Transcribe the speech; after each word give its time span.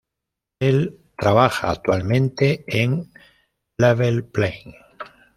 Él 0.59 0.97
trabaja 1.15 1.69
actualmente 1.69 2.63
en 2.65 3.11
Level 3.77 4.23
Plane. 4.25 4.73